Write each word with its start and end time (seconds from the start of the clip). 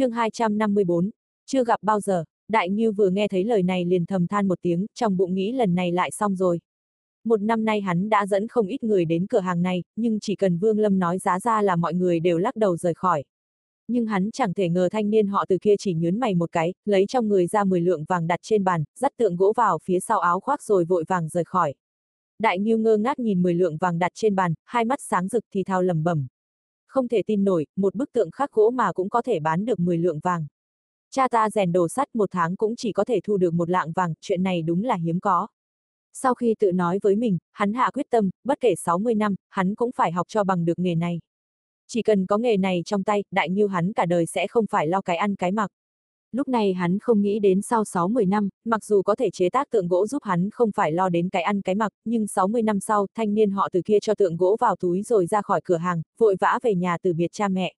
chương 0.00 0.10
254, 0.10 1.10
chưa 1.46 1.64
gặp 1.64 1.80
bao 1.82 2.00
giờ, 2.00 2.24
Đại 2.48 2.70
Ngưu 2.70 2.92
vừa 2.92 3.10
nghe 3.10 3.28
thấy 3.28 3.44
lời 3.44 3.62
này 3.62 3.84
liền 3.84 4.06
thầm 4.06 4.26
than 4.26 4.48
một 4.48 4.58
tiếng, 4.62 4.86
trong 4.94 5.16
bụng 5.16 5.34
nghĩ 5.34 5.52
lần 5.52 5.74
này 5.74 5.92
lại 5.92 6.10
xong 6.10 6.36
rồi. 6.36 6.60
Một 7.24 7.40
năm 7.40 7.64
nay 7.64 7.80
hắn 7.80 8.08
đã 8.08 8.26
dẫn 8.26 8.48
không 8.48 8.66
ít 8.66 8.84
người 8.84 9.04
đến 9.04 9.26
cửa 9.26 9.40
hàng 9.40 9.62
này, 9.62 9.82
nhưng 9.96 10.20
chỉ 10.20 10.36
cần 10.36 10.58
Vương 10.58 10.78
Lâm 10.78 10.98
nói 10.98 11.18
giá 11.18 11.40
ra 11.40 11.62
là 11.62 11.76
mọi 11.76 11.94
người 11.94 12.20
đều 12.20 12.38
lắc 12.38 12.56
đầu 12.56 12.76
rời 12.76 12.94
khỏi. 12.94 13.24
Nhưng 13.88 14.06
hắn 14.06 14.30
chẳng 14.32 14.54
thể 14.54 14.68
ngờ 14.68 14.88
thanh 14.92 15.10
niên 15.10 15.26
họ 15.26 15.44
từ 15.48 15.58
kia 15.58 15.74
chỉ 15.78 15.94
nhớn 15.94 16.20
mày 16.20 16.34
một 16.34 16.52
cái, 16.52 16.74
lấy 16.84 17.06
trong 17.06 17.28
người 17.28 17.46
ra 17.46 17.64
10 17.64 17.80
lượng 17.80 18.04
vàng 18.04 18.26
đặt 18.26 18.40
trên 18.42 18.64
bàn, 18.64 18.84
dắt 18.96 19.12
tượng 19.16 19.36
gỗ 19.36 19.52
vào 19.56 19.78
phía 19.84 20.00
sau 20.00 20.18
áo 20.18 20.40
khoác 20.40 20.62
rồi 20.62 20.84
vội 20.84 21.04
vàng 21.08 21.28
rời 21.28 21.44
khỏi. 21.44 21.74
Đại 22.38 22.58
Ngưu 22.58 22.78
ngơ 22.78 22.96
ngác 22.96 23.18
nhìn 23.18 23.42
10 23.42 23.54
lượng 23.54 23.76
vàng 23.76 23.98
đặt 23.98 24.12
trên 24.14 24.34
bàn, 24.34 24.54
hai 24.64 24.84
mắt 24.84 24.98
sáng 25.02 25.28
rực 25.28 25.44
thì 25.54 25.64
thao 25.64 25.82
lầm 25.82 26.04
bẩm. 26.04 26.26
Không 26.90 27.08
thể 27.08 27.22
tin 27.26 27.44
nổi, 27.44 27.66
một 27.76 27.94
bức 27.94 28.12
tượng 28.12 28.30
khắc 28.30 28.52
gỗ 28.52 28.70
mà 28.70 28.92
cũng 28.92 29.08
có 29.08 29.22
thể 29.22 29.40
bán 29.40 29.64
được 29.64 29.80
10 29.80 29.98
lượng 29.98 30.20
vàng. 30.22 30.46
Cha 31.10 31.28
ta 31.28 31.50
rèn 31.50 31.72
đồ 31.72 31.88
sắt 31.88 32.14
một 32.14 32.30
tháng 32.32 32.56
cũng 32.56 32.76
chỉ 32.76 32.92
có 32.92 33.04
thể 33.04 33.20
thu 33.24 33.36
được 33.36 33.54
một 33.54 33.70
lạng 33.70 33.92
vàng, 33.92 34.14
chuyện 34.20 34.42
này 34.42 34.62
đúng 34.62 34.84
là 34.84 34.94
hiếm 34.94 35.20
có. 35.20 35.46
Sau 36.12 36.34
khi 36.34 36.54
tự 36.58 36.72
nói 36.72 36.98
với 37.02 37.16
mình, 37.16 37.38
hắn 37.52 37.72
hạ 37.72 37.90
quyết 37.94 38.06
tâm, 38.10 38.30
bất 38.44 38.60
kể 38.60 38.74
60 38.74 39.14
năm, 39.14 39.34
hắn 39.48 39.74
cũng 39.74 39.90
phải 39.92 40.12
học 40.12 40.26
cho 40.28 40.44
bằng 40.44 40.64
được 40.64 40.78
nghề 40.78 40.94
này. 40.94 41.20
Chỉ 41.86 42.02
cần 42.02 42.26
có 42.26 42.38
nghề 42.38 42.56
này 42.56 42.82
trong 42.84 43.04
tay, 43.04 43.24
đại 43.30 43.50
như 43.50 43.66
hắn 43.66 43.92
cả 43.92 44.06
đời 44.06 44.26
sẽ 44.26 44.46
không 44.46 44.66
phải 44.70 44.86
lo 44.86 45.00
cái 45.00 45.16
ăn 45.16 45.34
cái 45.34 45.52
mặc. 45.52 45.70
Lúc 46.32 46.48
này 46.48 46.72
hắn 46.72 46.98
không 46.98 47.22
nghĩ 47.22 47.38
đến 47.38 47.62
sau 47.62 47.84
60 47.84 48.26
năm, 48.26 48.48
mặc 48.64 48.84
dù 48.84 49.02
có 49.02 49.14
thể 49.14 49.30
chế 49.30 49.50
tác 49.50 49.70
tượng 49.70 49.88
gỗ 49.88 50.06
giúp 50.06 50.22
hắn 50.22 50.50
không 50.50 50.70
phải 50.72 50.92
lo 50.92 51.08
đến 51.08 51.28
cái 51.28 51.42
ăn 51.42 51.62
cái 51.62 51.74
mặc, 51.74 51.92
nhưng 52.04 52.26
60 52.26 52.62
năm 52.62 52.80
sau, 52.80 53.06
thanh 53.14 53.34
niên 53.34 53.50
họ 53.50 53.68
từ 53.72 53.82
kia 53.84 53.98
cho 54.02 54.14
tượng 54.14 54.36
gỗ 54.36 54.56
vào 54.60 54.76
túi 54.76 55.02
rồi 55.02 55.26
ra 55.26 55.42
khỏi 55.42 55.60
cửa 55.64 55.76
hàng, 55.76 56.02
vội 56.18 56.36
vã 56.40 56.58
về 56.62 56.74
nhà 56.74 56.98
từ 57.02 57.12
biệt 57.12 57.32
cha 57.32 57.48
mẹ. 57.48 57.74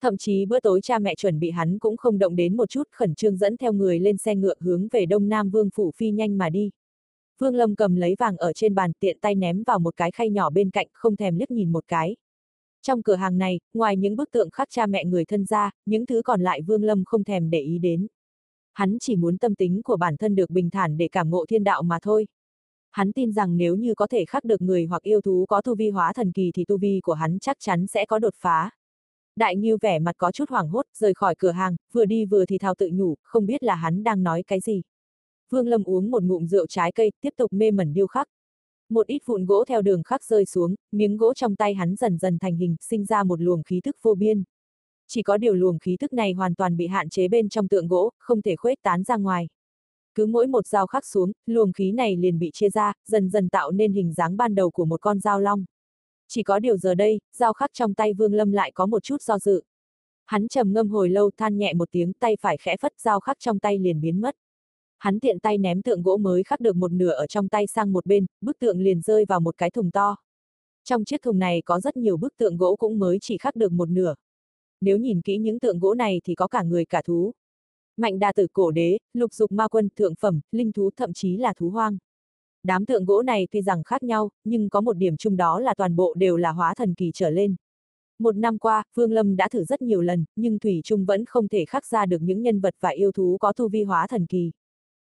Thậm 0.00 0.16
chí 0.16 0.46
bữa 0.46 0.60
tối 0.60 0.80
cha 0.80 0.98
mẹ 0.98 1.14
chuẩn 1.14 1.40
bị 1.40 1.50
hắn 1.50 1.78
cũng 1.78 1.96
không 1.96 2.18
động 2.18 2.36
đến 2.36 2.56
một 2.56 2.70
chút, 2.70 2.82
khẩn 2.92 3.14
trương 3.14 3.36
dẫn 3.36 3.56
theo 3.56 3.72
người 3.72 3.98
lên 3.98 4.16
xe 4.16 4.34
ngựa 4.34 4.54
hướng 4.60 4.88
về 4.88 5.06
Đông 5.06 5.28
Nam 5.28 5.50
Vương 5.50 5.70
Phủ 5.74 5.90
phi 5.96 6.10
nhanh 6.10 6.38
mà 6.38 6.50
đi. 6.50 6.70
Vương 7.38 7.54
Lâm 7.54 7.74
cầm 7.74 7.96
lấy 7.96 8.14
vàng 8.18 8.36
ở 8.36 8.52
trên 8.52 8.74
bàn 8.74 8.92
tiện 9.00 9.18
tay 9.20 9.34
ném 9.34 9.62
vào 9.62 9.78
một 9.78 9.96
cái 9.96 10.10
khay 10.10 10.30
nhỏ 10.30 10.50
bên 10.50 10.70
cạnh, 10.70 10.86
không 10.92 11.16
thèm 11.16 11.36
liếc 11.36 11.50
nhìn 11.50 11.72
một 11.72 11.84
cái. 11.88 12.16
Trong 12.86 13.02
cửa 13.02 13.14
hàng 13.14 13.38
này, 13.38 13.60
ngoài 13.74 13.96
những 13.96 14.16
bức 14.16 14.30
tượng 14.30 14.50
khắc 14.50 14.68
cha 14.70 14.86
mẹ 14.86 15.04
người 15.04 15.24
thân 15.24 15.44
ra, 15.44 15.70
những 15.86 16.06
thứ 16.06 16.22
còn 16.22 16.40
lại 16.40 16.62
Vương 16.62 16.84
Lâm 16.84 17.04
không 17.04 17.24
thèm 17.24 17.50
để 17.50 17.60
ý 17.60 17.78
đến. 17.78 18.06
Hắn 18.72 18.96
chỉ 19.00 19.16
muốn 19.16 19.38
tâm 19.38 19.54
tính 19.54 19.82
của 19.84 19.96
bản 19.96 20.16
thân 20.16 20.34
được 20.34 20.50
bình 20.50 20.70
thản 20.70 20.96
để 20.96 21.08
cảm 21.12 21.30
ngộ 21.30 21.46
thiên 21.46 21.64
đạo 21.64 21.82
mà 21.82 21.98
thôi. 22.02 22.26
Hắn 22.90 23.12
tin 23.12 23.32
rằng 23.32 23.56
nếu 23.56 23.76
như 23.76 23.94
có 23.94 24.06
thể 24.06 24.24
khắc 24.24 24.44
được 24.44 24.62
người 24.62 24.86
hoặc 24.86 25.02
yêu 25.02 25.20
thú 25.20 25.46
có 25.48 25.62
tu 25.62 25.74
vi 25.74 25.90
hóa 25.90 26.12
thần 26.12 26.32
kỳ 26.32 26.50
thì 26.54 26.64
tu 26.64 26.78
vi 26.78 27.00
của 27.02 27.12
hắn 27.12 27.38
chắc 27.38 27.56
chắn 27.60 27.86
sẽ 27.86 28.06
có 28.06 28.18
đột 28.18 28.34
phá. 28.36 28.70
Đại 29.36 29.56
Nghiêu 29.56 29.78
vẻ 29.80 29.98
mặt 29.98 30.14
có 30.18 30.32
chút 30.32 30.50
hoảng 30.50 30.68
hốt, 30.68 30.86
rời 30.98 31.14
khỏi 31.14 31.34
cửa 31.38 31.50
hàng, 31.50 31.76
vừa 31.92 32.04
đi 32.04 32.24
vừa 32.24 32.46
thì 32.46 32.58
thào 32.58 32.74
tự 32.74 32.90
nhủ, 32.92 33.14
không 33.22 33.46
biết 33.46 33.62
là 33.62 33.74
hắn 33.74 34.04
đang 34.04 34.22
nói 34.22 34.42
cái 34.46 34.60
gì. 34.60 34.82
Vương 35.50 35.68
Lâm 35.68 35.84
uống 35.84 36.10
một 36.10 36.22
ngụm 36.22 36.46
rượu 36.46 36.66
trái 36.66 36.92
cây, 36.92 37.12
tiếp 37.20 37.34
tục 37.36 37.52
mê 37.52 37.70
mẩn 37.70 37.92
điêu 37.92 38.06
khắc. 38.06 38.28
Một 38.88 39.06
ít 39.06 39.22
vụn 39.26 39.44
gỗ 39.46 39.64
theo 39.64 39.82
đường 39.82 40.02
khắc 40.02 40.24
rơi 40.24 40.44
xuống, 40.44 40.74
miếng 40.92 41.16
gỗ 41.16 41.34
trong 41.34 41.56
tay 41.56 41.74
hắn 41.74 41.96
dần 41.96 42.18
dần 42.18 42.38
thành 42.38 42.56
hình, 42.56 42.76
sinh 42.80 43.04
ra 43.04 43.22
một 43.22 43.40
luồng 43.40 43.62
khí 43.62 43.80
thức 43.80 43.96
vô 44.02 44.14
biên. 44.14 44.42
Chỉ 45.08 45.22
có 45.22 45.36
điều 45.36 45.54
luồng 45.54 45.78
khí 45.78 45.96
thức 45.96 46.12
này 46.12 46.32
hoàn 46.32 46.54
toàn 46.54 46.76
bị 46.76 46.86
hạn 46.86 47.08
chế 47.08 47.28
bên 47.28 47.48
trong 47.48 47.68
tượng 47.68 47.88
gỗ, 47.88 48.10
không 48.18 48.42
thể 48.42 48.56
khuếch 48.56 48.82
tán 48.82 49.02
ra 49.02 49.16
ngoài. 49.16 49.48
Cứ 50.14 50.26
mỗi 50.26 50.46
một 50.46 50.66
dao 50.66 50.86
khắc 50.86 51.06
xuống, 51.06 51.32
luồng 51.46 51.72
khí 51.72 51.92
này 51.92 52.16
liền 52.16 52.38
bị 52.38 52.50
chia 52.52 52.70
ra, 52.70 52.92
dần 53.06 53.28
dần 53.28 53.48
tạo 53.48 53.70
nên 53.70 53.92
hình 53.92 54.12
dáng 54.12 54.36
ban 54.36 54.54
đầu 54.54 54.70
của 54.70 54.84
một 54.84 55.00
con 55.00 55.20
dao 55.20 55.40
long. 55.40 55.64
Chỉ 56.28 56.42
có 56.42 56.58
điều 56.58 56.76
giờ 56.76 56.94
đây, 56.94 57.20
dao 57.36 57.52
khắc 57.52 57.70
trong 57.72 57.94
tay 57.94 58.14
Vương 58.14 58.34
Lâm 58.34 58.52
lại 58.52 58.72
có 58.74 58.86
một 58.86 59.02
chút 59.02 59.22
do 59.22 59.38
dự. 59.38 59.62
Hắn 60.26 60.48
trầm 60.48 60.72
ngâm 60.72 60.88
hồi 60.88 61.08
lâu 61.08 61.30
than 61.36 61.58
nhẹ 61.58 61.74
một 61.74 61.88
tiếng 61.90 62.12
tay 62.12 62.36
phải 62.40 62.56
khẽ 62.56 62.76
phất 62.76 62.92
dao 63.00 63.20
khắc 63.20 63.38
trong 63.40 63.58
tay 63.58 63.78
liền 63.78 64.00
biến 64.00 64.20
mất. 64.20 64.36
Hắn 65.04 65.20
tiện 65.20 65.38
tay 65.38 65.58
ném 65.58 65.82
tượng 65.82 66.02
gỗ 66.02 66.16
mới 66.16 66.42
khắc 66.42 66.60
được 66.60 66.76
một 66.76 66.92
nửa 66.92 67.10
ở 67.10 67.26
trong 67.26 67.48
tay 67.48 67.66
sang 67.66 67.92
một 67.92 68.06
bên, 68.06 68.26
bức 68.40 68.58
tượng 68.58 68.80
liền 68.80 69.00
rơi 69.00 69.24
vào 69.28 69.40
một 69.40 69.58
cái 69.58 69.70
thùng 69.70 69.90
to. 69.90 70.16
Trong 70.84 71.04
chiếc 71.04 71.22
thùng 71.22 71.38
này 71.38 71.62
có 71.64 71.80
rất 71.80 71.96
nhiều 71.96 72.16
bức 72.16 72.36
tượng 72.36 72.56
gỗ 72.56 72.76
cũng 72.76 72.98
mới 72.98 73.18
chỉ 73.20 73.38
khắc 73.38 73.56
được 73.56 73.72
một 73.72 73.88
nửa. 73.88 74.14
Nếu 74.80 74.98
nhìn 74.98 75.22
kỹ 75.22 75.38
những 75.38 75.58
tượng 75.58 75.78
gỗ 75.78 75.94
này 75.94 76.20
thì 76.24 76.34
có 76.34 76.46
cả 76.46 76.62
người 76.62 76.84
cả 76.84 77.02
thú. 77.02 77.32
Mạnh 77.96 78.18
đa 78.18 78.32
tử 78.32 78.46
cổ 78.52 78.70
đế, 78.70 78.98
lục 79.12 79.34
dục 79.34 79.52
ma 79.52 79.68
quân, 79.68 79.88
thượng 79.96 80.14
phẩm, 80.20 80.40
linh 80.52 80.72
thú 80.72 80.90
thậm 80.96 81.12
chí 81.12 81.36
là 81.36 81.54
thú 81.56 81.70
hoang. 81.70 81.98
Đám 82.62 82.86
tượng 82.86 83.04
gỗ 83.04 83.22
này 83.22 83.48
tuy 83.50 83.62
rằng 83.62 83.84
khác 83.84 84.02
nhau, 84.02 84.30
nhưng 84.44 84.68
có 84.70 84.80
một 84.80 84.96
điểm 84.96 85.16
chung 85.16 85.36
đó 85.36 85.60
là 85.60 85.74
toàn 85.74 85.96
bộ 85.96 86.14
đều 86.14 86.36
là 86.36 86.52
hóa 86.52 86.74
thần 86.74 86.94
kỳ 86.94 87.10
trở 87.14 87.30
lên. 87.30 87.54
Một 88.18 88.36
năm 88.36 88.58
qua, 88.58 88.82
Vương 88.94 89.12
Lâm 89.12 89.36
đã 89.36 89.48
thử 89.48 89.64
rất 89.64 89.82
nhiều 89.82 90.00
lần, 90.00 90.24
nhưng 90.36 90.58
Thủy 90.58 90.80
Trung 90.84 91.04
vẫn 91.04 91.24
không 91.24 91.48
thể 91.48 91.64
khắc 91.64 91.86
ra 91.86 92.06
được 92.06 92.22
những 92.22 92.42
nhân 92.42 92.60
vật 92.60 92.74
và 92.80 92.88
yêu 92.88 93.12
thú 93.12 93.36
có 93.40 93.52
tu 93.52 93.68
vi 93.68 93.82
hóa 93.82 94.06
thần 94.06 94.26
kỳ. 94.26 94.50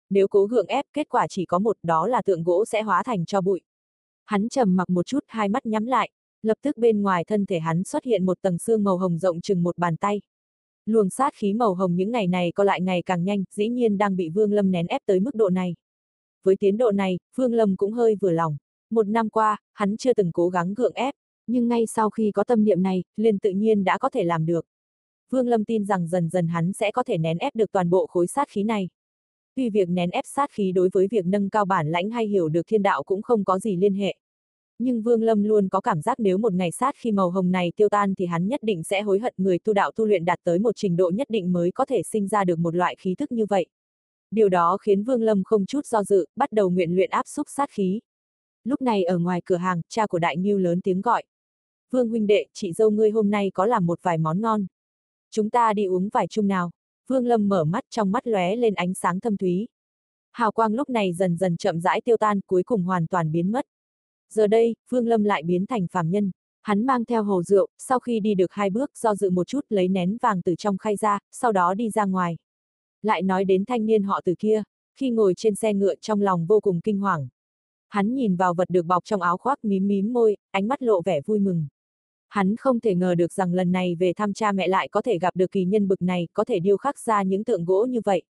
Nếu 0.09 0.28
cố 0.28 0.46
gượng 0.46 0.68
ép, 0.68 0.86
kết 0.94 1.09
quả 1.09 1.28
chỉ 1.30 1.46
có 1.46 1.59
một, 1.59 1.78
đó 1.84 2.08
là 2.08 2.22
tượng 2.22 2.44
gỗ 2.44 2.66
sẽ 2.66 2.81
hóa 2.81 3.03
thành 3.03 3.25
cho 3.25 3.42
bụi. 3.42 3.62
Hắn 4.25 4.50
trầm 4.50 4.75
mặc 4.75 4.90
một 4.90 5.06
chút, 5.06 5.20
hai 5.28 5.50
mắt 5.50 5.66
nhắm 5.66 5.86
lại, 5.86 6.09
lập 6.42 6.58
tức 6.62 6.78
bên 6.78 7.02
ngoài 7.02 7.24
thân 7.28 7.46
thể 7.46 7.59
hắn 7.59 7.84
xuất 7.84 8.03
hiện 8.03 8.25
một 8.25 8.42
tầng 8.42 8.58
xương 8.58 8.84
màu 8.84 8.98
hồng 8.98 9.18
rộng 9.18 9.42
chừng 9.42 9.64
một 9.64 9.78
bàn 9.78 9.98
tay. 9.98 10.22
Luồng 10.86 11.09
sát 11.09 11.34
khí 11.36 11.53
màu 11.53 11.74
hồng 11.74 11.96
những 11.96 12.12
ngày 12.12 12.28
này 12.28 12.52
có 12.56 12.64
lại 12.64 12.81
ngày 12.81 13.02
càng 13.06 13.24
nhanh, 13.24 13.44
dĩ 13.52 13.69
nhiên 13.69 13.98
đang 13.98 14.16
bị 14.16 14.30
Vương 14.30 14.52
Lâm 14.52 14.72
nén 14.72 14.88
ép 14.88 15.02
tới 15.06 15.19
mức 15.19 15.36
độ 15.36 15.50
này. 15.50 15.75
Với 16.44 16.56
tiến 16.56 16.78
độ 16.78 16.92
này, 16.92 17.19
Vương 17.36 17.53
Lâm 17.53 17.75
cũng 17.75 17.92
hơi 17.92 18.16
vừa 18.22 18.31
lòng. 18.31 18.58
Một 18.90 19.08
năm 19.08 19.30
qua, 19.30 19.58
hắn 19.74 19.98
chưa 19.98 20.14
từng 20.14 20.31
cố 20.31 20.50
gắng 20.50 20.74
gượng 20.74 20.94
ép, 20.94 21.14
nhưng 21.48 21.68
ngay 21.68 21.86
sau 21.88 22.09
khi 22.09 22.31
có 22.31 22.44
tâm 22.44 22.64
niệm 22.64 22.84
này, 22.84 23.03
liền 23.18 23.40
tự 23.40 23.50
nhiên 23.50 23.84
đã 23.84 23.98
có 23.98 24.09
thể 24.09 24.24
làm 24.24 24.46
được. 24.46 24.66
Vương 25.30 25.48
Lâm 25.48 25.66
tin 25.66 25.86
rằng 25.86 26.08
dần 26.08 26.30
dần 26.30 26.48
hắn 26.48 26.74
sẽ 26.74 26.92
có 26.92 27.03
thể 27.03 27.18
nén 27.18 27.38
ép 27.38 27.56
được 27.56 27.72
toàn 27.72 27.90
bộ 27.90 28.08
khối 28.08 28.28
sát 28.28 28.50
khí 28.50 28.64
này. 28.64 28.90
Tuy 29.59 29.70
việc 29.70 29.90
nén 29.90 30.09
ép 30.09 30.25
sát 30.28 30.52
khí 30.52 30.72
đối 30.72 30.90
với 30.94 31.08
việc 31.08 31.25
nâng 31.25 31.50
cao 31.50 31.66
bản 31.66 31.92
lãnh 31.92 32.09
hay 32.09 32.28
hiểu 32.28 32.50
được 32.50 32.62
thiên 32.68 32.84
đạo 32.84 33.03
cũng 33.03 33.22
không 33.22 33.46
có 33.46 33.59
gì 33.59 33.75
liên 33.75 33.94
hệ. 33.94 34.16
Nhưng 34.80 35.02
Vương 35.02 35.24
Lâm 35.24 35.44
luôn 35.44 35.70
có 35.70 35.81
cảm 35.81 36.02
giác 36.02 36.20
nếu 36.20 36.38
một 36.38 36.53
ngày 36.53 36.72
sát 36.72 36.96
khi 36.97 37.12
màu 37.12 37.30
hồng 37.30 37.52
này 37.52 37.72
tiêu 37.75 37.90
tan 37.90 38.16
thì 38.16 38.25
hắn 38.25 38.48
nhất 38.48 38.64
định 38.64 38.84
sẽ 38.84 39.02
hối 39.02 39.19
hận 39.19 39.34
người 39.38 39.59
tu 39.59 39.74
đạo 39.74 39.92
tu 39.96 40.06
luyện 40.06 40.25
đạt 40.25 40.40
tới 40.44 40.59
một 40.59 40.75
trình 40.75 40.98
độ 40.98 41.12
nhất 41.14 41.30
định 41.30 41.53
mới 41.53 41.72
có 41.72 41.86
thể 41.86 42.03
sinh 42.03 42.28
ra 42.28 42.44
được 42.44 42.59
một 42.59 42.75
loại 42.75 42.96
khí 43.00 43.16
thức 43.16 43.31
như 43.31 43.46
vậy. 43.50 43.66
Điều 44.31 44.50
đó 44.50 44.78
khiến 44.78 45.03
Vương 45.03 45.22
Lâm 45.22 45.44
không 45.44 45.66
chút 45.66 45.86
do 45.86 46.03
dự, 46.03 46.25
bắt 46.36 46.52
đầu 46.52 46.69
nguyện 46.69 46.96
luyện 46.96 47.09
áp 47.09 47.28
xúc 47.28 47.48
sát 47.50 47.69
khí. 47.72 48.00
Lúc 48.64 48.81
này 48.81 49.03
ở 49.03 49.18
ngoài 49.18 49.42
cửa 49.46 49.58
hàng, 49.58 49.81
cha 49.90 50.08
của 50.08 50.19
Đại 50.19 50.38
Nhiêu 50.38 50.58
lớn 50.58 50.81
tiếng 50.81 51.02
gọi. 51.02 51.24
Vương 51.92 52.09
huynh 52.09 52.28
đệ, 52.28 52.46
chị 52.53 52.74
dâu 52.74 52.90
ngươi 52.90 53.09
hôm 53.09 53.30
nay 53.30 53.52
có 53.53 53.66
làm 53.66 53.86
một 53.86 54.00
vài 54.02 54.18
món 54.18 54.42
ngon. 54.42 54.66
Chúng 55.31 55.50
ta 55.50 55.74
đi 55.74 55.86
uống 55.86 56.09
vài 56.09 56.28
chung 56.28 56.48
nào. 56.48 56.72
Vương 57.09 57.25
Lâm 57.25 57.50
mở 57.50 57.64
mắt 57.64 57.84
trong 57.90 58.12
mắt 58.12 58.28
lóe 58.28 58.56
lên 58.56 58.74
ánh 58.74 58.94
sáng 58.94 59.20
thâm 59.20 59.38
thúy. 59.38 59.68
Hào 60.31 60.52
quang 60.52 60.74
lúc 60.74 60.90
này 60.90 61.14
dần 61.14 61.38
dần 61.38 61.58
chậm 61.58 61.80
rãi 61.80 62.02
tiêu 62.02 62.18
tan, 62.18 62.40
cuối 62.47 62.64
cùng 62.64 62.84
hoàn 62.84 63.08
toàn 63.08 63.31
biến 63.31 63.52
mất. 63.52 63.66
Giờ 64.34 64.47
đây, 64.47 64.75
Vương 64.90 65.08
Lâm 65.08 65.24
lại 65.24 65.44
biến 65.44 65.66
thành 65.66 65.88
phàm 65.92 66.09
nhân. 66.09 66.31
Hắn 66.62 66.86
mang 66.86 67.06
theo 67.06 67.24
hồ 67.24 67.44
rượu, 67.44 67.68
sau 67.78 68.00
khi 68.00 68.19
đi 68.19 68.36
được 68.36 68.52
hai 68.52 68.69
bước 68.69 68.98
do 68.98 69.16
dự 69.16 69.30
một 69.30 69.48
chút 69.48 69.66
lấy 69.69 69.88
nén 69.88 70.18
vàng 70.22 70.42
từ 70.42 70.56
trong 70.56 70.78
khay 70.78 70.96
ra, 70.96 71.19
sau 71.31 71.52
đó 71.52 71.74
đi 71.74 71.90
ra 71.90 72.06
ngoài. 72.06 72.38
Lại 73.02 73.22
nói 73.22 73.46
đến 73.46 73.66
thanh 73.66 73.86
niên 73.86 74.03
họ 74.03 74.22
từ 74.25 74.36
kia, 74.40 74.64
khi 74.96 75.09
ngồi 75.09 75.34
trên 75.38 75.56
xe 75.56 75.74
ngựa 75.74 75.96
trong 75.96 76.22
lòng 76.22 76.46
vô 76.46 76.59
cùng 76.59 76.81
kinh 76.81 77.00
hoàng. 77.00 77.28
Hắn 77.90 78.14
nhìn 78.14 78.36
vào 78.36 78.53
vật 78.53 78.69
được 78.69 78.86
bọc 78.86 79.03
trong 79.06 79.22
áo 79.22 79.38
khoác 79.38 79.66
mím 79.66 79.88
mím 79.88 80.14
môi, 80.14 80.38
ánh 80.52 80.68
mắt 80.68 80.81
lộ 80.81 81.02
vẻ 81.02 81.22
vui 81.25 81.40
mừng. 81.40 81.68
Hắn 82.30 82.56
không 82.56 82.80
thể 82.80 82.96
ngờ 82.96 83.16
được 83.16 83.34
rằng 83.34 83.54
lần 83.54 83.72
này 83.72 83.96
về 83.96 84.14
thăm 84.14 84.34
cha 84.34 84.52
mẹ 84.52 84.68
lại 84.68 84.88
có 84.88 85.02
thể 85.02 85.20
gặp 85.20 85.36
được 85.36 85.52
kỳ 85.52 85.66
nhân 85.66 85.88
bực 85.88 86.02
này, 86.02 86.28
có 86.34 86.46
thể 86.46 86.60
điêu 86.60 86.78
khắc 86.78 87.00
ra 87.00 87.24
những 87.24 87.44
tượng 87.44 87.66
gỗ 87.66 87.86
như 87.86 88.00
vậy. 88.06 88.24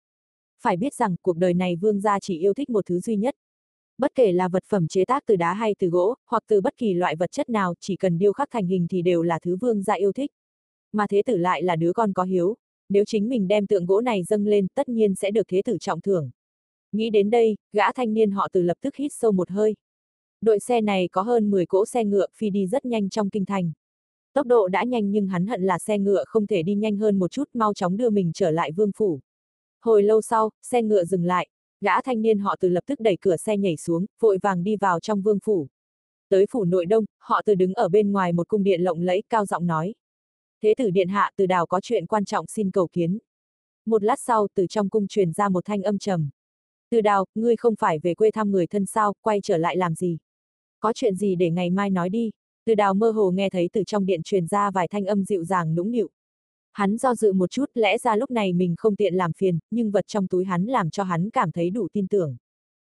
Phải 0.61 0.77
biết 0.77 0.93
rằng, 0.93 1.15
cuộc 1.21 1.37
đời 1.37 1.53
này 1.53 1.75
vương 1.75 1.99
gia 1.99 2.19
chỉ 2.19 2.37
yêu 2.37 2.53
thích 2.53 2.69
một 2.69 2.85
thứ 2.85 2.99
duy 2.99 3.15
nhất. 3.15 3.35
Bất 3.97 4.15
kể 4.15 4.31
là 4.31 4.47
vật 4.47 4.63
phẩm 4.67 4.87
chế 4.87 5.05
tác 5.05 5.23
từ 5.25 5.35
đá 5.35 5.53
hay 5.53 5.75
từ 5.79 5.87
gỗ, 5.87 6.15
hoặc 6.25 6.43
từ 6.47 6.61
bất 6.61 6.77
kỳ 6.77 6.93
loại 6.93 7.15
vật 7.15 7.31
chất 7.31 7.49
nào, 7.49 7.73
chỉ 7.79 7.95
cần 7.95 8.17
điêu 8.17 8.33
khắc 8.33 8.47
thành 8.51 8.67
hình 8.67 8.87
thì 8.89 9.01
đều 9.01 9.21
là 9.21 9.39
thứ 9.39 9.55
vương 9.55 9.83
gia 9.83 9.93
yêu 9.93 10.11
thích. 10.11 10.31
Mà 10.91 11.05
thế 11.09 11.21
tử 11.25 11.37
lại 11.37 11.63
là 11.63 11.75
đứa 11.75 11.93
con 11.93 12.13
có 12.13 12.23
hiếu, 12.23 12.55
nếu 12.89 13.05
chính 13.05 13.29
mình 13.29 13.47
đem 13.47 13.67
tượng 13.67 13.85
gỗ 13.85 14.01
này 14.01 14.23
dâng 14.23 14.45
lên 14.45 14.67
tất 14.75 14.89
nhiên 14.89 15.15
sẽ 15.15 15.31
được 15.31 15.47
thế 15.47 15.61
tử 15.65 15.77
trọng 15.79 16.01
thưởng. 16.01 16.29
Nghĩ 16.91 17.09
đến 17.09 17.29
đây, 17.29 17.57
gã 17.73 17.91
thanh 17.91 18.13
niên 18.13 18.31
họ 18.31 18.47
từ 18.51 18.61
lập 18.61 18.77
tức 18.81 18.95
hít 18.95 19.11
sâu 19.13 19.31
một 19.31 19.49
hơi. 19.49 19.75
Đội 20.41 20.59
xe 20.59 20.81
này 20.81 21.09
có 21.11 21.21
hơn 21.21 21.51
10 21.51 21.65
cỗ 21.65 21.85
xe 21.85 22.05
ngựa 22.05 22.27
phi 22.35 22.49
đi 22.49 22.67
rất 22.67 22.85
nhanh 22.85 23.09
trong 23.09 23.29
kinh 23.29 23.45
thành. 23.45 23.71
Tốc 24.33 24.47
độ 24.47 24.67
đã 24.67 24.83
nhanh 24.83 25.11
nhưng 25.11 25.27
hắn 25.27 25.47
hận 25.47 25.63
là 25.63 25.79
xe 25.79 25.97
ngựa 25.97 26.23
không 26.27 26.47
thể 26.47 26.63
đi 26.63 26.75
nhanh 26.75 26.97
hơn 26.97 27.19
một 27.19 27.31
chút 27.31 27.49
mau 27.53 27.73
chóng 27.73 27.97
đưa 27.97 28.09
mình 28.09 28.31
trở 28.33 28.51
lại 28.51 28.71
vương 28.71 28.91
phủ. 28.95 29.19
Hồi 29.81 30.03
lâu 30.03 30.21
sau, 30.21 30.49
xe 30.61 30.81
ngựa 30.81 31.05
dừng 31.05 31.25
lại, 31.25 31.47
gã 31.81 32.01
thanh 32.01 32.21
niên 32.21 32.39
họ 32.39 32.55
từ 32.59 32.69
lập 32.69 32.83
tức 32.85 32.99
đẩy 32.99 33.17
cửa 33.21 33.37
xe 33.37 33.57
nhảy 33.57 33.77
xuống, 33.77 34.05
vội 34.19 34.37
vàng 34.41 34.63
đi 34.63 34.75
vào 34.75 34.99
trong 34.99 35.21
vương 35.21 35.39
phủ. 35.43 35.67
Tới 36.29 36.45
phủ 36.51 36.65
nội 36.65 36.85
đông, 36.85 37.05
họ 37.19 37.41
từ 37.45 37.55
đứng 37.55 37.73
ở 37.73 37.89
bên 37.89 38.11
ngoài 38.11 38.33
một 38.33 38.47
cung 38.47 38.63
điện 38.63 38.81
lộng 38.81 39.01
lẫy 39.01 39.23
cao 39.29 39.45
giọng 39.45 39.67
nói. 39.67 39.93
Thế 40.61 40.73
tử 40.77 40.89
điện 40.89 41.07
hạ 41.07 41.31
từ 41.35 41.45
đào 41.45 41.65
có 41.65 41.79
chuyện 41.81 42.05
quan 42.05 42.25
trọng 42.25 42.47
xin 42.47 42.71
cầu 42.71 42.87
kiến. 42.91 43.17
Một 43.85 44.03
lát 44.03 44.19
sau 44.19 44.47
từ 44.55 44.67
trong 44.67 44.89
cung 44.89 45.07
truyền 45.07 45.31
ra 45.33 45.49
một 45.49 45.65
thanh 45.65 45.83
âm 45.83 45.99
trầm. 45.99 46.29
Từ 46.89 47.01
đào, 47.01 47.25
ngươi 47.35 47.55
không 47.55 47.75
phải 47.79 47.99
về 47.99 48.13
quê 48.13 48.31
thăm 48.31 48.51
người 48.51 48.67
thân 48.67 48.85
sao, 48.85 49.13
quay 49.21 49.39
trở 49.43 49.57
lại 49.57 49.77
làm 49.77 49.95
gì? 49.95 50.17
Có 50.79 50.93
chuyện 50.95 51.15
gì 51.15 51.35
để 51.35 51.49
ngày 51.49 51.69
mai 51.69 51.89
nói 51.89 52.09
đi? 52.09 52.31
Từ 52.69 52.75
đào 52.75 52.93
mơ 52.93 53.11
hồ 53.11 53.31
nghe 53.31 53.49
thấy 53.49 53.69
từ 53.73 53.83
trong 53.83 54.05
điện 54.05 54.21
truyền 54.23 54.47
ra 54.47 54.71
vài 54.71 54.87
thanh 54.87 55.05
âm 55.05 55.23
dịu 55.23 55.43
dàng 55.43 55.75
nũng 55.75 55.91
nịu. 55.91 56.09
Hắn 56.71 56.97
do 56.97 57.15
dự 57.15 57.33
một 57.33 57.51
chút, 57.51 57.65
lẽ 57.73 57.97
ra 57.97 58.15
lúc 58.15 58.31
này 58.31 58.53
mình 58.53 58.75
không 58.77 58.95
tiện 58.95 59.15
làm 59.15 59.33
phiền, 59.33 59.59
nhưng 59.71 59.91
vật 59.91 60.07
trong 60.07 60.27
túi 60.27 60.45
hắn 60.45 60.65
làm 60.65 60.89
cho 60.89 61.03
hắn 61.03 61.29
cảm 61.29 61.51
thấy 61.51 61.69
đủ 61.69 61.87
tin 61.93 62.07
tưởng. 62.07 62.37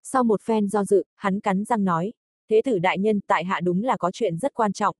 Sau 0.02 0.24
một 0.24 0.42
phen 0.42 0.68
do 0.68 0.84
dự, 0.84 1.04
hắn 1.16 1.40
cắn 1.40 1.64
răng 1.64 1.84
nói, 1.84 2.12
thế 2.50 2.60
tử 2.64 2.78
đại 2.78 2.98
nhân 2.98 3.20
tại 3.26 3.44
hạ 3.44 3.60
đúng 3.60 3.82
là 3.82 3.96
có 3.96 4.10
chuyện 4.10 4.36
rất 4.38 4.54
quan 4.54 4.72
trọng. 4.72 4.96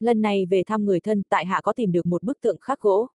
Lần 0.00 0.20
này 0.20 0.46
về 0.46 0.62
thăm 0.66 0.84
người 0.84 1.00
thân 1.00 1.22
tại 1.28 1.46
hạ 1.46 1.60
có 1.62 1.72
tìm 1.72 1.92
được 1.92 2.06
một 2.06 2.22
bức 2.22 2.40
tượng 2.40 2.58
khắc 2.60 2.80
gỗ. 2.80 3.06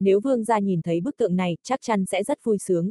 Nếu 0.00 0.20
vương 0.20 0.44
gia 0.44 0.58
nhìn 0.58 0.82
thấy 0.82 1.00
bức 1.00 1.16
tượng 1.16 1.36
này, 1.36 1.56
chắc 1.62 1.80
chắn 1.82 2.06
sẽ 2.06 2.22
rất 2.22 2.44
vui 2.44 2.58
sướng. 2.58 2.90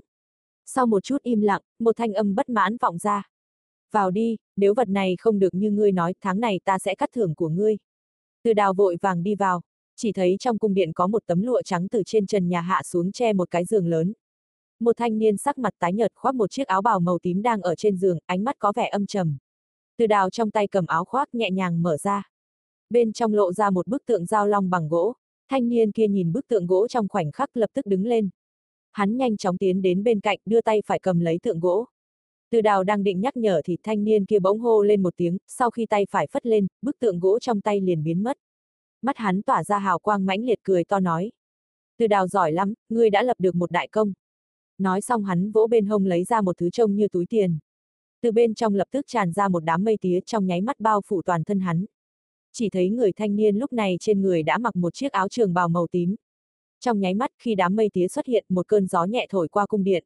Sau 0.65 0.85
một 0.85 1.03
chút 1.03 1.23
im 1.23 1.41
lặng, 1.41 1.61
một 1.79 1.97
thanh 1.97 2.13
âm 2.13 2.35
bất 2.35 2.50
mãn 2.50 2.77
vọng 2.77 2.97
ra. 2.97 3.29
Vào 3.91 4.11
đi, 4.11 4.38
nếu 4.55 4.73
vật 4.73 4.89
này 4.89 5.15
không 5.19 5.39
được 5.39 5.53
như 5.53 5.71
ngươi 5.71 5.91
nói, 5.91 6.13
tháng 6.21 6.39
này 6.39 6.59
ta 6.65 6.79
sẽ 6.79 6.95
cắt 6.95 7.09
thưởng 7.13 7.35
của 7.35 7.50
ngươi. 7.50 7.77
Từ 8.44 8.53
đào 8.53 8.73
vội 8.73 8.97
vàng 9.01 9.23
đi 9.23 9.35
vào, 9.35 9.61
chỉ 9.95 10.11
thấy 10.11 10.35
trong 10.39 10.57
cung 10.57 10.73
điện 10.73 10.94
có 10.94 11.07
một 11.07 11.23
tấm 11.25 11.41
lụa 11.41 11.61
trắng 11.61 11.88
từ 11.88 12.03
trên 12.05 12.25
trần 12.25 12.47
nhà 12.50 12.61
hạ 12.61 12.81
xuống 12.83 13.11
che 13.11 13.33
một 13.33 13.51
cái 13.51 13.65
giường 13.65 13.88
lớn. 13.88 14.13
Một 14.79 14.97
thanh 14.97 15.17
niên 15.17 15.38
sắc 15.38 15.57
mặt 15.57 15.73
tái 15.79 15.94
nhợt 15.94 16.11
khoác 16.15 16.35
một 16.35 16.51
chiếc 16.51 16.67
áo 16.67 16.81
bào 16.81 17.00
màu 17.00 17.19
tím 17.21 17.41
đang 17.41 17.61
ở 17.61 17.75
trên 17.75 17.97
giường, 17.97 18.17
ánh 18.25 18.44
mắt 18.44 18.55
có 18.59 18.73
vẻ 18.75 18.88
âm 18.88 19.05
trầm. 19.05 19.38
Từ 19.97 20.07
đào 20.07 20.29
trong 20.29 20.51
tay 20.51 20.67
cầm 20.67 20.85
áo 20.85 21.05
khoác 21.05 21.35
nhẹ 21.35 21.51
nhàng 21.51 21.81
mở 21.81 21.97
ra. 21.97 22.29
Bên 22.89 23.13
trong 23.13 23.33
lộ 23.33 23.53
ra 23.53 23.69
một 23.69 23.88
bức 23.88 24.05
tượng 24.05 24.25
giao 24.25 24.47
long 24.47 24.69
bằng 24.69 24.89
gỗ. 24.89 25.13
Thanh 25.50 25.69
niên 25.69 25.91
kia 25.91 26.07
nhìn 26.07 26.31
bức 26.31 26.47
tượng 26.47 26.67
gỗ 26.67 26.88
trong 26.88 27.07
khoảnh 27.07 27.31
khắc 27.31 27.57
lập 27.57 27.69
tức 27.73 27.85
đứng 27.85 28.05
lên. 28.05 28.29
Hắn 28.91 29.17
nhanh 29.17 29.38
chóng 29.38 29.57
tiến 29.57 29.81
đến 29.81 30.03
bên 30.03 30.19
cạnh 30.19 30.39
đưa 30.45 30.61
tay 30.61 30.81
phải 30.85 31.00
cầm 31.00 31.19
lấy 31.19 31.39
tượng 31.44 31.59
gỗ. 31.59 31.85
Từ 32.53 32.61
đào 32.61 32.83
đang 32.83 33.03
định 33.03 33.21
nhắc 33.21 33.38
nhở 33.38 33.61
thì 33.65 33.77
thanh 33.83 34.03
niên 34.03 34.25
kia 34.25 34.39
bỗng 34.39 34.59
hô 34.59 34.83
lên 34.83 35.03
một 35.03 35.13
tiếng, 35.17 35.38
sau 35.47 35.69
khi 35.69 35.85
tay 35.85 36.05
phải 36.09 36.27
phất 36.31 36.45
lên, 36.45 36.67
bức 36.81 37.00
tượng 37.00 37.19
gỗ 37.19 37.39
trong 37.39 37.61
tay 37.61 37.81
liền 37.81 38.03
biến 38.03 38.23
mất. 38.23 38.38
Mắt 39.01 39.17
hắn 39.17 39.41
tỏa 39.41 39.63
ra 39.63 39.79
hào 39.79 40.00
quang 40.00 40.25
mãnh 40.25 40.45
liệt 40.45 40.59
cười 40.63 40.83
to 40.83 41.00
nói. 41.00 41.31
Từ 41.97 42.07
đào 42.07 42.27
giỏi 42.27 42.51
lắm, 42.51 42.73
ngươi 42.89 43.09
đã 43.09 43.23
lập 43.23 43.38
được 43.39 43.55
một 43.55 43.71
đại 43.71 43.88
công. 43.88 44.13
Nói 44.77 45.01
xong 45.01 45.23
hắn 45.23 45.51
vỗ 45.51 45.67
bên 45.67 45.85
hông 45.85 46.05
lấy 46.05 46.23
ra 46.23 46.41
một 46.41 46.57
thứ 46.57 46.69
trông 46.69 46.95
như 46.95 47.07
túi 47.07 47.25
tiền. 47.25 47.57
Từ 48.21 48.31
bên 48.31 48.53
trong 48.53 48.75
lập 48.75 48.88
tức 48.91 49.05
tràn 49.07 49.31
ra 49.31 49.47
một 49.47 49.63
đám 49.63 49.83
mây 49.83 49.97
tía 50.01 50.19
trong 50.25 50.47
nháy 50.47 50.61
mắt 50.61 50.79
bao 50.79 51.01
phủ 51.05 51.21
toàn 51.21 51.44
thân 51.44 51.59
hắn. 51.59 51.85
Chỉ 52.51 52.69
thấy 52.69 52.89
người 52.89 53.11
thanh 53.11 53.35
niên 53.35 53.55
lúc 53.55 53.73
này 53.73 53.97
trên 54.00 54.21
người 54.21 54.44
đã 54.44 54.57
mặc 54.57 54.75
một 54.75 54.94
chiếc 54.94 55.11
áo 55.11 55.29
trường 55.29 55.53
bào 55.53 55.69
màu 55.69 55.88
tím. 55.91 56.15
Trong 56.79 57.00
nháy 57.00 57.13
mắt 57.13 57.31
khi 57.39 57.55
đám 57.55 57.75
mây 57.75 57.89
tía 57.94 58.07
xuất 58.07 58.25
hiện 58.25 58.45
một 58.50 58.67
cơn 58.67 58.88
gió 58.88 59.05
nhẹ 59.05 59.27
thổi 59.29 59.47
qua 59.47 59.65
cung 59.65 59.83
điện. 59.83 60.03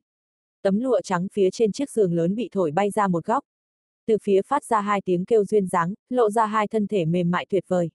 Tấm 0.62 0.80
lụa 0.80 1.02
trắng 1.02 1.28
phía 1.34 1.50
trên 1.52 1.72
chiếc 1.72 1.90
giường 1.90 2.14
lớn 2.14 2.36
bị 2.36 2.50
thổi 2.52 2.72
bay 2.72 2.90
ra 2.92 3.08
một 3.08 3.26
góc. 3.26 3.44
Từ 4.06 4.18
phía 4.24 4.42
phát 4.42 4.66
ra 4.66 4.82
hai 4.82 5.02
tiếng 5.06 5.26
kêu 5.26 5.46
duyên 5.46 5.68
dáng, 5.68 5.94
lộ 6.10 6.30
ra 6.30 6.46
hai 6.46 6.68
thân 6.68 6.88
thể 6.88 7.06
mềm 7.06 7.32
mại 7.32 7.46
tuyệt 7.50 7.66
vời. 7.68 7.90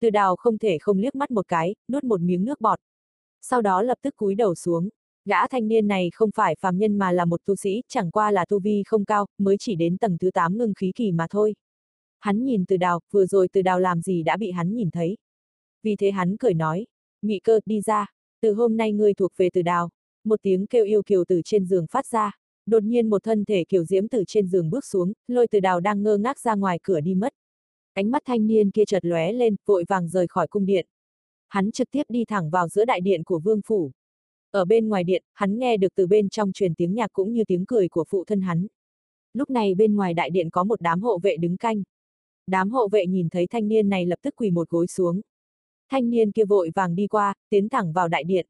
Từ 0.00 0.10
đào 0.10 0.36
không 0.36 0.58
thể 0.58 0.78
không 0.78 0.98
liếc 0.98 1.14
mắt 1.14 1.30
một 1.30 1.48
cái, 1.48 1.74
nuốt 1.92 2.04
một 2.04 2.20
miếng 2.20 2.44
nước 2.44 2.60
bọt. 2.60 2.78
Sau 3.40 3.62
đó 3.62 3.82
lập 3.82 3.98
tức 4.02 4.16
cúi 4.16 4.34
đầu 4.34 4.54
xuống. 4.54 4.88
Gã 5.24 5.48
thanh 5.48 5.68
niên 5.68 5.88
này 5.88 6.10
không 6.14 6.30
phải 6.34 6.56
phàm 6.60 6.78
nhân 6.78 6.98
mà 6.98 7.12
là 7.12 7.24
một 7.24 7.40
tu 7.44 7.56
sĩ, 7.56 7.82
chẳng 7.88 8.10
qua 8.10 8.30
là 8.30 8.44
tu 8.44 8.60
vi 8.60 8.82
không 8.86 9.04
cao, 9.04 9.26
mới 9.38 9.56
chỉ 9.58 9.76
đến 9.76 9.98
tầng 9.98 10.18
thứ 10.18 10.30
8 10.30 10.58
ngưng 10.58 10.74
khí 10.74 10.92
kỳ 10.94 11.12
mà 11.12 11.26
thôi. 11.30 11.54
Hắn 12.20 12.44
nhìn 12.44 12.64
từ 12.66 12.76
đào, 12.76 13.00
vừa 13.10 13.26
rồi 13.26 13.48
từ 13.52 13.62
đào 13.62 13.80
làm 13.80 14.02
gì 14.02 14.22
đã 14.22 14.36
bị 14.36 14.50
hắn 14.50 14.74
nhìn 14.74 14.90
thấy. 14.90 15.16
Vì 15.82 15.96
thế 15.96 16.10
hắn 16.10 16.36
cười 16.36 16.54
nói, 16.54 16.86
mị 17.22 17.38
cơ, 17.38 17.60
đi 17.66 17.80
ra, 17.80 18.06
từ 18.40 18.54
hôm 18.54 18.76
nay 18.76 18.92
ngươi 18.92 19.14
thuộc 19.14 19.32
về 19.36 19.50
từ 19.52 19.62
đào. 19.62 19.90
Một 20.24 20.40
tiếng 20.42 20.66
kêu 20.66 20.84
yêu 20.84 21.02
kiều 21.02 21.24
từ 21.28 21.42
trên 21.44 21.64
giường 21.64 21.86
phát 21.90 22.06
ra. 22.06 22.38
Đột 22.66 22.82
nhiên 22.82 23.10
một 23.10 23.22
thân 23.22 23.44
thể 23.44 23.64
kiều 23.68 23.84
diễm 23.84 24.08
từ 24.08 24.24
trên 24.26 24.46
giường 24.46 24.70
bước 24.70 24.84
xuống, 24.84 25.12
lôi 25.28 25.46
từ 25.46 25.60
đào 25.60 25.80
đang 25.80 26.02
ngơ 26.02 26.16
ngác 26.16 26.40
ra 26.40 26.54
ngoài 26.54 26.78
cửa 26.82 27.00
đi 27.00 27.14
mất. 27.14 27.32
Ánh 27.92 28.10
mắt 28.10 28.22
thanh 28.24 28.46
niên 28.46 28.70
kia 28.70 28.84
chợt 28.86 29.04
lóe 29.04 29.32
lên, 29.32 29.56
vội 29.66 29.84
vàng 29.88 30.08
rời 30.08 30.26
khỏi 30.26 30.46
cung 30.48 30.66
điện. 30.66 30.86
Hắn 31.48 31.72
trực 31.72 31.90
tiếp 31.90 32.02
đi 32.08 32.24
thẳng 32.24 32.50
vào 32.50 32.68
giữa 32.68 32.84
đại 32.84 33.00
điện 33.00 33.24
của 33.24 33.38
vương 33.38 33.60
phủ. 33.66 33.90
Ở 34.50 34.64
bên 34.64 34.88
ngoài 34.88 35.04
điện, 35.04 35.22
hắn 35.32 35.58
nghe 35.58 35.76
được 35.76 35.94
từ 35.94 36.06
bên 36.06 36.28
trong 36.28 36.52
truyền 36.52 36.74
tiếng 36.74 36.94
nhạc 36.94 37.12
cũng 37.12 37.32
như 37.32 37.44
tiếng 37.44 37.66
cười 37.66 37.88
của 37.88 38.04
phụ 38.08 38.24
thân 38.24 38.40
hắn. 38.40 38.66
Lúc 39.34 39.50
này 39.50 39.74
bên 39.74 39.94
ngoài 39.94 40.14
đại 40.14 40.30
điện 40.30 40.50
có 40.50 40.64
một 40.64 40.80
đám 40.80 41.00
hộ 41.00 41.18
vệ 41.18 41.36
đứng 41.36 41.56
canh. 41.56 41.82
Đám 42.46 42.70
hộ 42.70 42.88
vệ 42.88 43.06
nhìn 43.06 43.28
thấy 43.28 43.46
thanh 43.46 43.68
niên 43.68 43.88
này 43.88 44.06
lập 44.06 44.18
tức 44.22 44.34
quỳ 44.36 44.50
một 44.50 44.70
gối 44.70 44.86
xuống. 44.86 45.20
Thanh 45.88 46.10
niên 46.10 46.32
kia 46.32 46.44
vội 46.44 46.70
vàng 46.74 46.94
đi 46.94 47.06
qua, 47.06 47.34
tiến 47.48 47.68
thẳng 47.68 47.92
vào 47.92 48.08
đại 48.08 48.24
điện. 48.24 48.46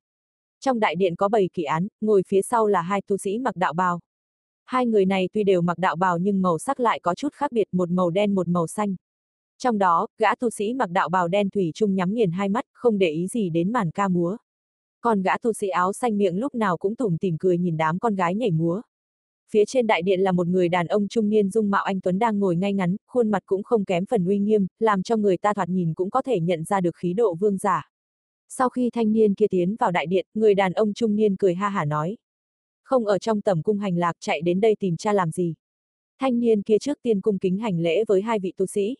Trong 0.64 0.80
đại 0.80 0.94
điện 0.94 1.16
có 1.16 1.28
bảy 1.28 1.48
kỳ 1.52 1.62
án, 1.62 1.88
ngồi 2.00 2.22
phía 2.26 2.42
sau 2.42 2.66
là 2.66 2.82
hai 2.82 3.02
tu 3.06 3.16
sĩ 3.16 3.38
mặc 3.38 3.56
đạo 3.56 3.72
bào. 3.72 4.00
Hai 4.64 4.86
người 4.86 5.04
này 5.04 5.28
tuy 5.32 5.44
đều 5.44 5.60
mặc 5.60 5.78
đạo 5.78 5.96
bào 5.96 6.18
nhưng 6.18 6.42
màu 6.42 6.58
sắc 6.58 6.80
lại 6.80 7.00
có 7.00 7.14
chút 7.14 7.32
khác 7.32 7.52
biệt, 7.52 7.68
một 7.72 7.90
màu 7.90 8.10
đen 8.10 8.34
một 8.34 8.48
màu 8.48 8.66
xanh. 8.66 8.94
Trong 9.58 9.78
đó, 9.78 10.06
gã 10.18 10.34
tu 10.34 10.50
sĩ 10.50 10.74
mặc 10.74 10.90
đạo 10.90 11.08
bào 11.08 11.28
đen 11.28 11.50
thủy 11.50 11.70
chung 11.74 11.94
nhắm 11.94 12.14
nghiền 12.14 12.30
hai 12.30 12.48
mắt, 12.48 12.64
không 12.72 12.98
để 12.98 13.10
ý 13.10 13.26
gì 13.26 13.50
đến 13.50 13.72
màn 13.72 13.90
ca 13.90 14.08
múa. 14.08 14.36
Còn 15.00 15.22
gã 15.22 15.38
tu 15.38 15.52
sĩ 15.52 15.68
áo 15.68 15.92
xanh 15.92 16.18
miệng 16.18 16.38
lúc 16.38 16.54
nào 16.54 16.76
cũng 16.76 16.96
tủm 16.96 17.16
tỉm 17.16 17.36
cười 17.40 17.58
nhìn 17.58 17.76
đám 17.76 17.98
con 17.98 18.14
gái 18.14 18.34
nhảy 18.34 18.50
múa. 18.50 18.82
Phía 19.50 19.64
trên 19.66 19.86
đại 19.86 20.02
điện 20.02 20.20
là 20.20 20.32
một 20.32 20.46
người 20.46 20.68
đàn 20.68 20.86
ông 20.86 21.08
trung 21.08 21.28
niên 21.28 21.50
dung 21.50 21.70
mạo 21.70 21.84
anh 21.84 22.00
Tuấn 22.00 22.18
đang 22.18 22.38
ngồi 22.38 22.56
ngay 22.56 22.72
ngắn, 22.72 22.96
khuôn 23.06 23.30
mặt 23.30 23.42
cũng 23.46 23.62
không 23.62 23.84
kém 23.84 24.06
phần 24.06 24.24
uy 24.24 24.38
nghiêm, 24.38 24.66
làm 24.78 25.02
cho 25.02 25.16
người 25.16 25.36
ta 25.36 25.54
thoạt 25.54 25.68
nhìn 25.68 25.94
cũng 25.94 26.10
có 26.10 26.22
thể 26.22 26.40
nhận 26.40 26.64
ra 26.64 26.80
được 26.80 26.96
khí 26.96 27.12
độ 27.12 27.34
vương 27.34 27.58
giả. 27.58 27.91
Sau 28.58 28.68
khi 28.68 28.90
thanh 28.92 29.12
niên 29.12 29.34
kia 29.34 29.46
tiến 29.50 29.76
vào 29.78 29.90
đại 29.90 30.06
điện, 30.06 30.26
người 30.34 30.54
đàn 30.54 30.72
ông 30.72 30.94
trung 30.94 31.16
niên 31.16 31.36
cười 31.36 31.54
ha 31.54 31.68
hả 31.68 31.84
nói. 31.84 32.16
Không 32.82 33.06
ở 33.06 33.18
trong 33.18 33.40
tầm 33.40 33.62
cung 33.62 33.78
hành 33.78 33.96
lạc 33.96 34.16
chạy 34.20 34.42
đến 34.42 34.60
đây 34.60 34.76
tìm 34.80 34.96
cha 34.96 35.12
làm 35.12 35.30
gì. 35.30 35.54
Thanh 36.18 36.40
niên 36.40 36.62
kia 36.62 36.78
trước 36.80 36.98
tiên 37.02 37.20
cung 37.20 37.38
kính 37.38 37.58
hành 37.58 37.80
lễ 37.80 38.04
với 38.08 38.22
hai 38.22 38.38
vị 38.38 38.52
tu 38.56 38.66
sĩ. 38.66 38.96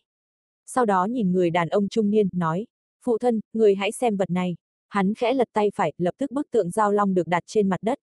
Sau 0.65 0.85
đó 0.85 1.05
nhìn 1.05 1.31
người 1.31 1.49
đàn 1.49 1.69
ông 1.69 1.89
trung 1.89 2.09
niên, 2.09 2.27
nói, 2.31 2.65
phụ 3.05 3.17
thân, 3.17 3.41
người 3.53 3.75
hãy 3.75 3.91
xem 3.91 4.17
vật 4.17 4.29
này. 4.29 4.55
Hắn 4.89 5.13
khẽ 5.13 5.33
lật 5.33 5.49
tay 5.53 5.71
phải, 5.75 5.93
lập 5.97 6.15
tức 6.17 6.31
bức 6.31 6.51
tượng 6.51 6.69
giao 6.69 6.91
long 6.91 7.13
được 7.13 7.27
đặt 7.27 7.43
trên 7.47 7.69
mặt 7.69 7.79
đất. 7.81 7.99